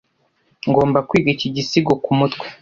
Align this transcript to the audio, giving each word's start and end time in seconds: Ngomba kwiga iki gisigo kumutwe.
Ngomba 0.69 0.99
kwiga 1.07 1.29
iki 1.35 1.47
gisigo 1.55 1.93
kumutwe. 2.03 2.45